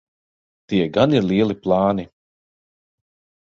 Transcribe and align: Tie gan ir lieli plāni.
Tie 0.69 0.87
gan 0.95 1.13
ir 1.17 1.27
lieli 1.29 1.57
plāni. 1.67 2.07